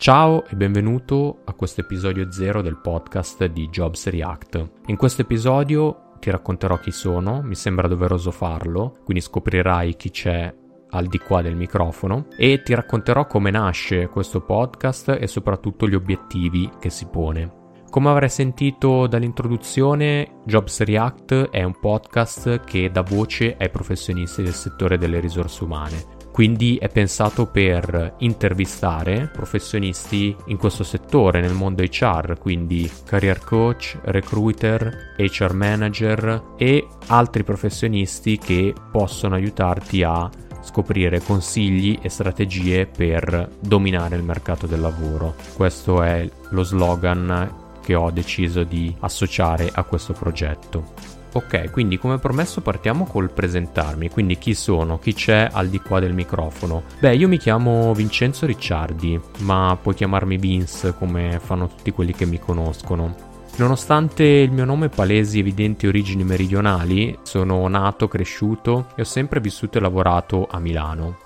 [0.00, 4.70] Ciao e benvenuto a questo episodio 0 del podcast di Jobs React.
[4.86, 10.54] In questo episodio ti racconterò chi sono, mi sembra doveroso farlo, quindi scoprirai chi c'è
[10.88, 15.94] al di qua del microfono e ti racconterò come nasce questo podcast e soprattutto gli
[15.94, 17.58] obiettivi che si pone.
[17.90, 24.54] Come avrai sentito dall'introduzione, Jobs React è un podcast che dà voce ai professionisti del
[24.54, 26.04] settore delle risorse umane,
[26.40, 33.98] quindi è pensato per intervistare professionisti in questo settore, nel mondo HR, quindi career coach,
[34.04, 40.30] recruiter, HR manager e altri professionisti che possono aiutarti a
[40.62, 45.34] scoprire consigli e strategie per dominare il mercato del lavoro.
[45.52, 51.19] Questo è lo slogan che ho deciso di associare a questo progetto.
[51.32, 56.00] Ok, quindi come promesso partiamo col presentarmi, quindi chi sono, chi c'è al di qua
[56.00, 56.82] del microfono.
[56.98, 62.26] Beh, io mi chiamo Vincenzo Ricciardi, ma puoi chiamarmi Vince come fanno tutti quelli che
[62.26, 63.28] mi conoscono.
[63.56, 69.78] Nonostante il mio nome palesi evidenti origini meridionali, sono nato, cresciuto e ho sempre vissuto
[69.78, 71.18] e lavorato a Milano.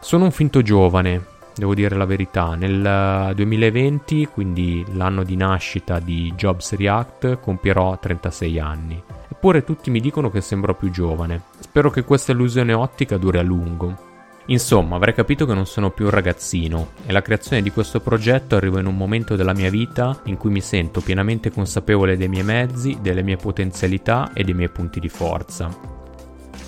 [0.00, 2.54] Sono un finto giovane, devo dire la verità.
[2.54, 9.02] Nel 2020, quindi l'anno di nascita di Jobs React, compierò 36 anni.
[9.44, 11.42] Eppure tutti mi dicono che sembro più giovane.
[11.58, 13.92] Spero che questa illusione ottica duri a lungo.
[14.46, 18.54] Insomma, avrei capito che non sono più un ragazzino e la creazione di questo progetto
[18.54, 22.44] arriva in un momento della mia vita in cui mi sento pienamente consapevole dei miei
[22.44, 26.01] mezzi, delle mie potenzialità e dei miei punti di forza.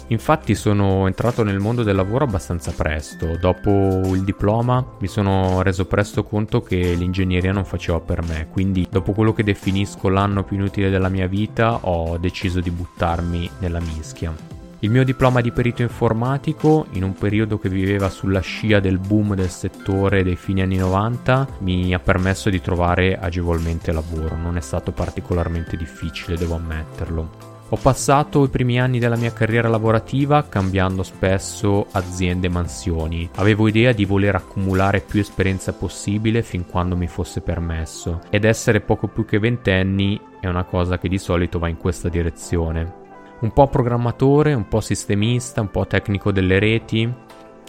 [0.08, 5.86] Infatti sono entrato nel mondo del lavoro abbastanza presto, dopo il diploma mi sono reso
[5.86, 10.56] presto conto che l'ingegneria non faceva per me, quindi dopo quello che definisco l'anno più
[10.56, 14.52] inutile della mia vita ho deciso di buttarmi nella mischia.
[14.80, 19.34] Il mio diploma di perito informatico, in un periodo che viveva sulla scia del boom
[19.34, 24.60] del settore dei fine anni 90, mi ha permesso di trovare agevolmente lavoro, non è
[24.60, 27.53] stato particolarmente difficile, devo ammetterlo.
[27.74, 33.28] Ho passato i primi anni della mia carriera lavorativa cambiando spesso aziende e mansioni.
[33.34, 38.80] Avevo idea di voler accumulare più esperienza possibile fin quando mi fosse permesso ed essere
[38.80, 42.92] poco più che ventenni è una cosa che di solito va in questa direzione.
[43.40, 47.12] Un po' programmatore, un po' sistemista, un po' tecnico delle reti,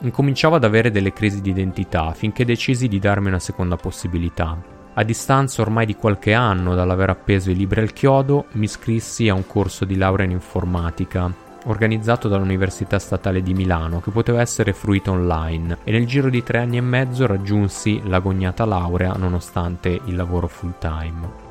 [0.04, 4.75] incominciavo ad avere delle crisi di identità finché decisi di darmi una seconda possibilità.
[4.98, 9.34] A distanza ormai di qualche anno dall'aver appeso i libri al chiodo, mi iscrissi a
[9.34, 11.30] un corso di laurea in informatica
[11.66, 16.60] organizzato dall'Università Statale di Milano che poteva essere fruito online e nel giro di tre
[16.60, 21.44] anni e mezzo raggiunsi l'agognata laurea nonostante il lavoro full time.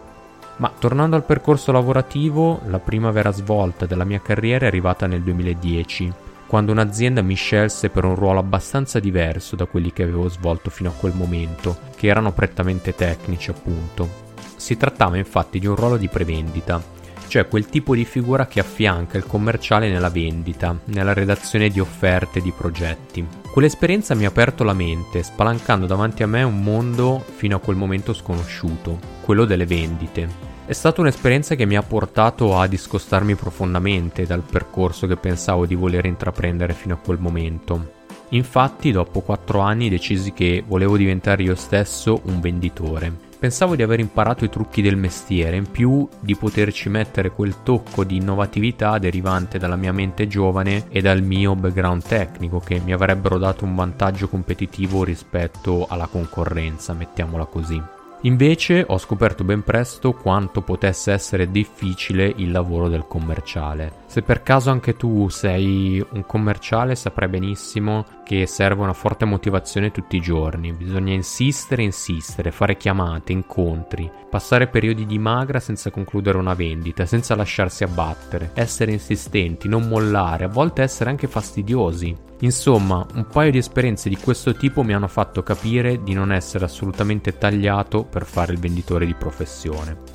[0.56, 5.20] Ma tornando al percorso lavorativo, la prima vera svolta della mia carriera è arrivata nel
[5.20, 6.12] 2010
[6.54, 10.88] quando un'azienda mi scelse per un ruolo abbastanza diverso da quelli che avevo svolto fino
[10.88, 14.08] a quel momento, che erano prettamente tecnici appunto.
[14.54, 16.80] Si trattava infatti di un ruolo di prevendita,
[17.26, 22.38] cioè quel tipo di figura che affianca il commerciale nella vendita, nella redazione di offerte
[22.38, 23.26] e di progetti.
[23.50, 27.74] Quell'esperienza mi ha aperto la mente, spalancando davanti a me un mondo fino a quel
[27.74, 34.24] momento sconosciuto, quello delle vendite È stata un'esperienza che mi ha portato a discostarmi profondamente
[34.24, 37.92] dal percorso che pensavo di voler intraprendere fino a quel momento.
[38.30, 43.12] Infatti, dopo quattro anni decisi che volevo diventare io stesso un venditore.
[43.38, 48.02] Pensavo di aver imparato i trucchi del mestiere, in più di poterci mettere quel tocco
[48.02, 53.36] di innovatività derivante dalla mia mente giovane e dal mio background tecnico che mi avrebbero
[53.36, 57.93] dato un vantaggio competitivo rispetto alla concorrenza, mettiamola così.
[58.24, 64.02] Invece ho scoperto ben presto quanto potesse essere difficile il lavoro del commerciale.
[64.06, 69.90] Se per caso anche tu sei un commerciale saprai benissimo che serve una forte motivazione
[69.90, 76.38] tutti i giorni, bisogna insistere, insistere, fare chiamate, incontri, passare periodi di magra senza concludere
[76.38, 82.16] una vendita, senza lasciarsi abbattere, essere insistenti, non mollare, a volte essere anche fastidiosi.
[82.44, 86.66] Insomma, un paio di esperienze di questo tipo mi hanno fatto capire di non essere
[86.66, 90.12] assolutamente tagliato per fare il venditore di professione.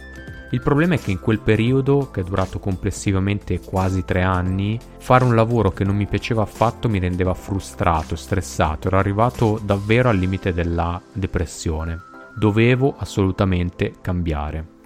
[0.52, 5.24] Il problema è che in quel periodo, che è durato complessivamente quasi tre anni, fare
[5.24, 10.18] un lavoro che non mi piaceva affatto mi rendeva frustrato, stressato, ero arrivato davvero al
[10.18, 12.00] limite della depressione.
[12.36, 14.78] Dovevo assolutamente cambiare.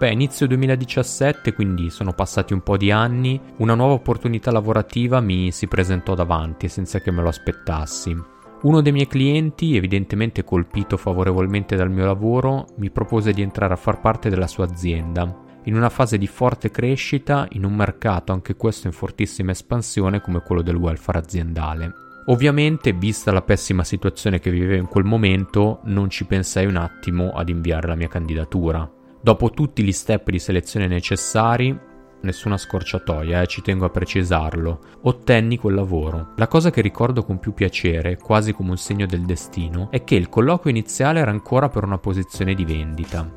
[0.00, 5.52] Beh, inizio 2017, quindi sono passati un po' di anni, una nuova opportunità lavorativa mi
[5.52, 8.16] si presentò davanti senza che me lo aspettassi.
[8.62, 13.76] Uno dei miei clienti, evidentemente colpito favorevolmente dal mio lavoro, mi propose di entrare a
[13.76, 18.56] far parte della sua azienda, in una fase di forte crescita in un mercato anche
[18.56, 21.92] questo in fortissima espansione come quello del welfare aziendale.
[22.28, 27.32] Ovviamente, vista la pessima situazione che vivevo in quel momento, non ci pensai un attimo
[27.32, 28.90] ad inviare la mia candidatura.
[29.22, 31.78] Dopo tutti gli step di selezione necessari,
[32.22, 36.32] nessuna scorciatoia, eh, ci tengo a precisarlo, ottenni quel lavoro.
[36.36, 40.14] La cosa che ricordo con più piacere, quasi come un segno del destino, è che
[40.14, 43.30] il colloquio iniziale era ancora per una posizione di vendita.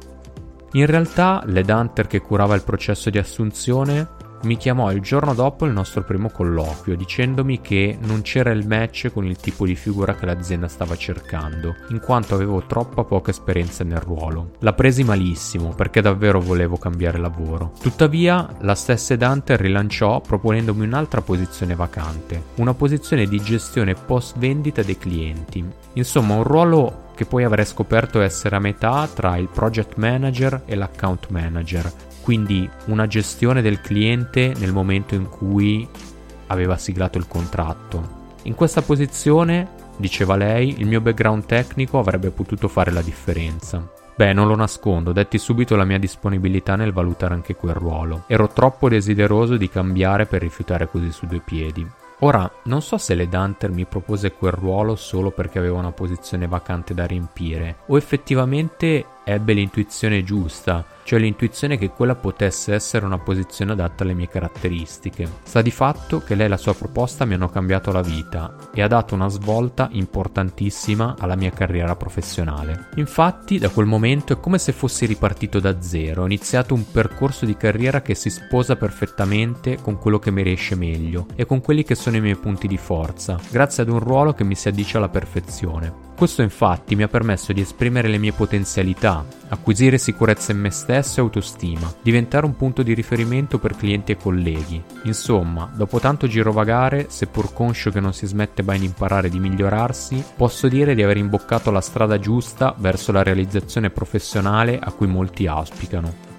[0.71, 4.07] In realtà, l'headhunter che curava il processo di assunzione
[4.43, 9.09] mi chiamò il giorno dopo il nostro primo colloquio dicendomi che non c'era il match
[9.11, 13.83] con il tipo di figura che l'azienda stava cercando, in quanto avevo troppa poca esperienza
[13.83, 14.51] nel ruolo.
[14.59, 17.71] La presi malissimo perché davvero volevo cambiare lavoro.
[17.81, 24.81] Tuttavia, la stessa Dante rilanciò proponendomi un'altra posizione vacante, una posizione di gestione post vendita
[24.83, 25.63] dei clienti.
[25.93, 30.75] Insomma, un ruolo che poi avrei scoperto essere a metà tra il project manager e
[30.75, 31.91] l'account manager,
[32.23, 35.87] quindi una gestione del cliente nel momento in cui
[36.47, 38.21] aveva siglato il contratto.
[38.43, 43.87] In questa posizione, diceva lei, il mio background tecnico avrebbe potuto fare la differenza.
[44.15, 48.23] Beh, non lo nascondo, detti subito la mia disponibilità nel valutare anche quel ruolo.
[48.27, 51.85] Ero troppo desideroso di cambiare per rifiutare così su due piedi.
[52.19, 56.47] Ora, non so se le Dunter mi propose quel ruolo solo perché aveva una posizione
[56.47, 63.17] vacante da riempire, o effettivamente ebbe l'intuizione giusta, cioè l'intuizione che quella potesse essere una
[63.17, 65.27] posizione adatta alle mie caratteristiche.
[65.43, 68.81] Sta di fatto che lei e la sua proposta mi hanno cambiato la vita e
[68.81, 72.89] ha dato una svolta importantissima alla mia carriera professionale.
[72.95, 77.45] Infatti, da quel momento è come se fossi ripartito da zero, ho iniziato un percorso
[77.45, 81.83] di carriera che si sposa perfettamente con quello che mi riesce meglio e con quelli
[81.83, 84.97] che sono i miei punti di forza, grazie ad un ruolo che mi si addice
[84.97, 86.11] alla perfezione.
[86.23, 91.19] Questo infatti mi ha permesso di esprimere le mie potenzialità, acquisire sicurezza in me stesso
[91.19, 94.81] e autostima, diventare un punto di riferimento per clienti e colleghi.
[95.03, 100.23] Insomma, dopo tanto girovagare, seppur conscio che non si smette mai di imparare di migliorarsi,
[100.37, 105.45] posso dire di aver imboccato la strada giusta verso la realizzazione professionale a cui molti
[105.45, 106.32] auspicano.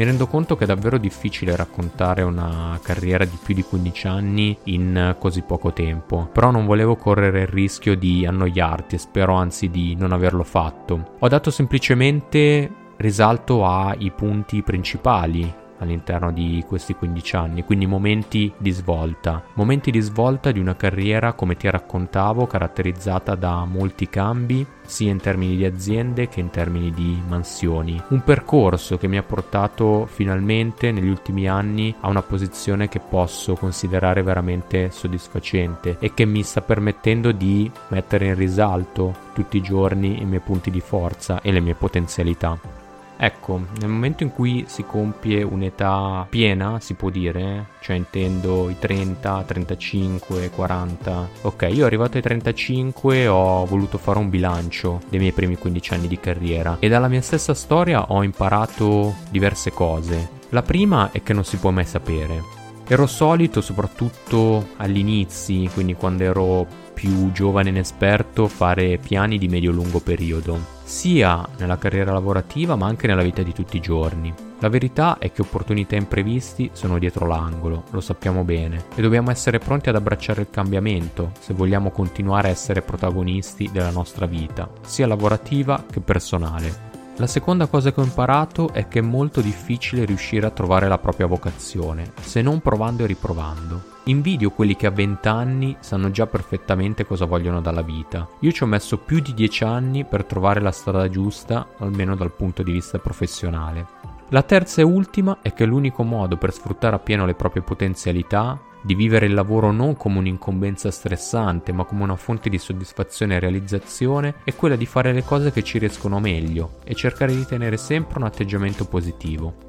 [0.00, 4.56] Mi rendo conto che è davvero difficile raccontare una carriera di più di 15 anni
[4.64, 9.68] in così poco tempo, però non volevo correre il rischio di annoiarti e spero anzi
[9.68, 11.16] di non averlo fatto.
[11.18, 18.70] Ho dato semplicemente risalto ai punti principali all'interno di questi 15 anni, quindi momenti di
[18.70, 25.10] svolta, momenti di svolta di una carriera come ti raccontavo caratterizzata da molti cambi sia
[25.10, 28.00] in termini di aziende che in termini di mansioni.
[28.08, 33.54] Un percorso che mi ha portato finalmente negli ultimi anni a una posizione che posso
[33.54, 40.20] considerare veramente soddisfacente e che mi sta permettendo di mettere in risalto tutti i giorni
[40.20, 42.79] i miei punti di forza e le mie potenzialità.
[43.22, 48.76] Ecco, nel momento in cui si compie un'età piena, si può dire, cioè intendo i
[48.78, 51.28] 30, 35, 40.
[51.42, 56.08] Ok, io arrivato ai 35 ho voluto fare un bilancio dei miei primi 15 anni
[56.08, 60.30] di carriera e dalla mia stessa storia ho imparato diverse cose.
[60.48, 62.42] La prima è che non si può mai sapere.
[62.88, 69.46] Ero solito, soprattutto agli inizi, quindi quando ero più giovane e inesperto, fare piani di
[69.46, 74.34] medio-lungo periodo sia nella carriera lavorativa ma anche nella vita di tutti i giorni.
[74.58, 79.60] La verità è che opportunità imprevisti sono dietro l'angolo, lo sappiamo bene, e dobbiamo essere
[79.60, 85.06] pronti ad abbracciare il cambiamento se vogliamo continuare a essere protagonisti della nostra vita, sia
[85.06, 86.88] lavorativa che personale.
[87.16, 90.98] La seconda cosa che ho imparato è che è molto difficile riuscire a trovare la
[90.98, 93.89] propria vocazione, se non provando e riprovando.
[94.04, 98.26] Invidio quelli che a 20 anni sanno già perfettamente cosa vogliono dalla vita.
[98.40, 102.32] Io ci ho messo più di 10 anni per trovare la strada giusta, almeno dal
[102.32, 103.86] punto di vista professionale.
[104.30, 108.94] La terza e ultima è che l'unico modo per sfruttare appieno le proprie potenzialità, di
[108.94, 114.36] vivere il lavoro non come un'incombenza stressante, ma come una fonte di soddisfazione e realizzazione,
[114.44, 118.18] è quella di fare le cose che ci riescono meglio e cercare di tenere sempre
[118.18, 119.68] un atteggiamento positivo.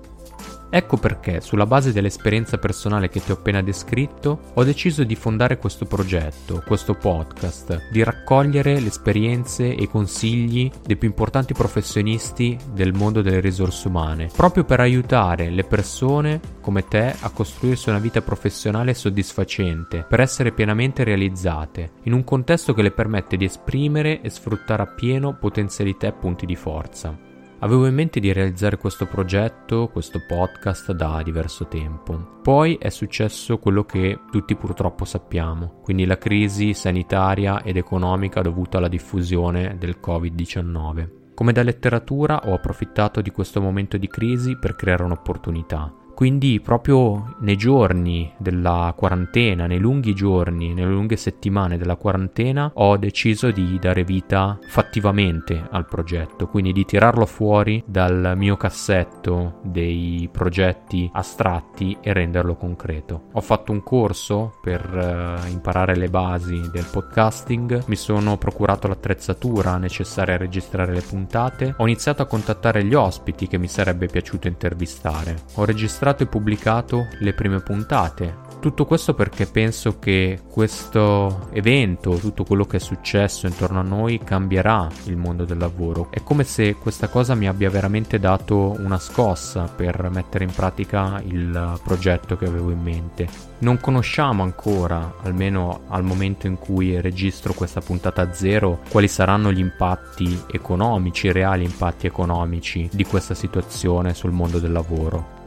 [0.73, 5.57] Ecco perché, sulla base dell'esperienza personale che ti ho appena descritto, ho deciso di fondare
[5.57, 12.57] questo progetto, questo podcast, di raccogliere le esperienze e i consigli dei più importanti professionisti
[12.71, 17.99] del mondo delle risorse umane, proprio per aiutare le persone come te a costruirsi una
[17.99, 24.21] vita professionale soddisfacente, per essere pienamente realizzate, in un contesto che le permette di esprimere
[24.21, 27.30] e sfruttare appieno potenzialità e punti di forza.
[27.63, 32.39] Avevo in mente di realizzare questo progetto, questo podcast da diverso tempo.
[32.41, 38.79] Poi è successo quello che tutti purtroppo sappiamo, quindi la crisi sanitaria ed economica dovuta
[38.79, 41.33] alla diffusione del Covid-19.
[41.35, 47.35] Come da letteratura ho approfittato di questo momento di crisi per creare un'opportunità quindi proprio
[47.39, 53.79] nei giorni della quarantena, nei lunghi giorni, nelle lunghe settimane della quarantena, ho deciso di
[53.79, 61.97] dare vita fattivamente al progetto, quindi di tirarlo fuori dal mio cassetto dei progetti astratti
[61.99, 63.23] e renderlo concreto.
[63.31, 69.77] Ho fatto un corso per uh, imparare le basi del podcasting, mi sono procurato l'attrezzatura
[69.77, 74.47] necessaria a registrare le puntate, ho iniziato a contattare gli ospiti che mi sarebbe piaciuto
[74.47, 75.45] intervistare.
[75.55, 78.49] Ho registrato registrato e pubblicato le prime puntate.
[78.61, 84.19] Tutto questo perché penso che questo evento, tutto quello che è successo intorno a noi
[84.23, 86.09] cambierà il mondo del lavoro.
[86.11, 91.19] È come se questa cosa mi abbia veramente dato una scossa per mettere in pratica
[91.25, 93.27] il progetto che avevo in mente.
[93.59, 99.59] Non conosciamo ancora, almeno al momento in cui registro questa puntata zero, quali saranno gli
[99.59, 105.39] impatti economici, i reali impatti economici di questa situazione sul mondo del lavoro.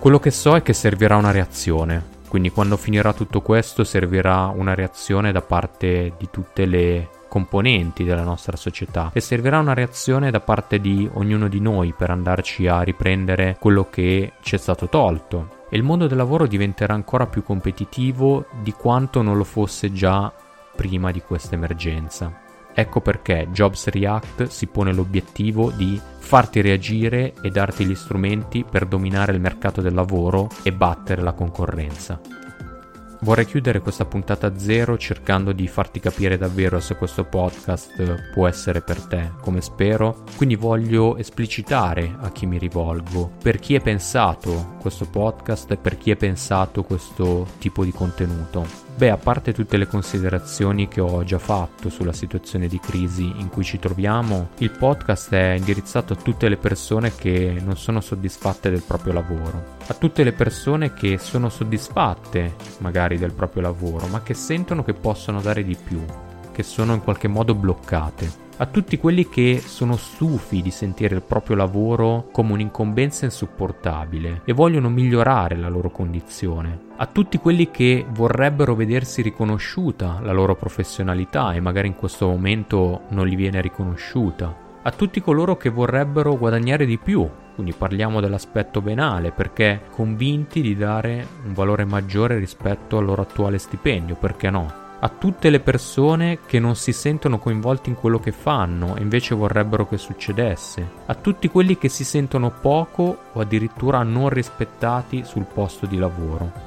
[0.00, 4.74] Quello che so è che servirà una reazione, quindi quando finirà tutto questo servirà una
[4.74, 9.10] reazione da parte di tutte le componenti della nostra società.
[9.12, 13.88] E servirà una reazione da parte di ognuno di noi per andarci a riprendere quello
[13.90, 15.66] che ci è stato tolto.
[15.68, 20.32] E il mondo del lavoro diventerà ancora più competitivo di quanto non lo fosse già
[20.76, 22.46] prima di questa emergenza.
[22.78, 28.86] Ecco perché Jobs React si pone l'obiettivo di farti reagire e darti gli strumenti per
[28.86, 32.20] dominare il mercato del lavoro e battere la concorrenza.
[33.22, 38.80] Vorrei chiudere questa puntata zero cercando di farti capire davvero se questo podcast può essere
[38.80, 40.22] per te, come spero.
[40.36, 45.98] Quindi voglio esplicitare a chi mi rivolgo, per chi è pensato questo podcast e per
[45.98, 48.87] chi è pensato questo tipo di contenuto.
[48.98, 53.48] Beh, a parte tutte le considerazioni che ho già fatto sulla situazione di crisi in
[53.48, 58.70] cui ci troviamo, il podcast è indirizzato a tutte le persone che non sono soddisfatte
[58.70, 64.20] del proprio lavoro, a tutte le persone che sono soddisfatte magari del proprio lavoro, ma
[64.20, 66.04] che sentono che possono dare di più,
[66.50, 71.22] che sono in qualche modo bloccate a tutti quelli che sono stufi di sentire il
[71.22, 78.04] proprio lavoro come un'incombenza insopportabile e vogliono migliorare la loro condizione, a tutti quelli che
[78.10, 84.66] vorrebbero vedersi riconosciuta la loro professionalità e magari in questo momento non gli viene riconosciuta,
[84.82, 90.74] a tutti coloro che vorrebbero guadagnare di più, quindi parliamo dell'aspetto venale, perché convinti di
[90.74, 94.86] dare un valore maggiore rispetto al loro attuale stipendio, perché no?
[95.00, 99.34] A tutte le persone che non si sentono coinvolti in quello che fanno e invece
[99.34, 105.44] vorrebbero che succedesse, a tutti quelli che si sentono poco o addirittura non rispettati sul
[105.44, 106.66] posto di lavoro.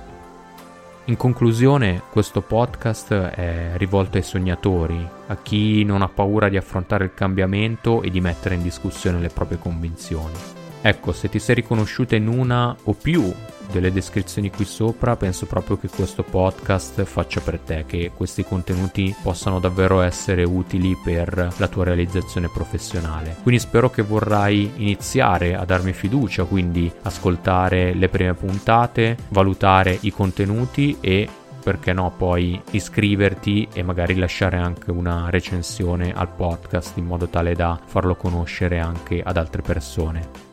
[1.05, 7.05] In conclusione, questo podcast è rivolto ai sognatori, a chi non ha paura di affrontare
[7.05, 10.35] il cambiamento e di mettere in discussione le proprie convinzioni.
[10.81, 13.33] Ecco, se ti sei riconosciuta in una o più
[13.71, 19.15] delle descrizioni qui sopra, penso proprio che questo podcast faccia per te, che questi contenuti
[19.21, 23.37] possano davvero essere utili per la tua realizzazione professionale.
[23.41, 30.11] Quindi spero che vorrai iniziare a darmi fiducia, quindi ascoltare le prime puntate, valutare i
[30.11, 31.27] contenuti e
[31.61, 37.53] perché no, poi iscriverti e magari lasciare anche una recensione al podcast in modo tale
[37.53, 40.50] da farlo conoscere anche ad altre persone.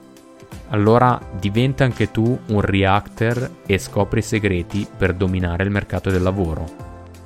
[0.70, 6.22] Allora diventa anche tu un reactor e scopri i segreti per dominare il mercato del
[6.22, 6.66] lavoro.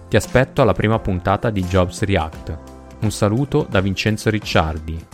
[0.09, 2.59] Ti aspetto alla prima puntata di Jobs React.
[3.01, 5.05] Un saluto da Vincenzo Ricciardi.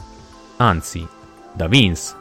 [0.56, 1.06] Anzi,
[1.54, 2.17] da Vince.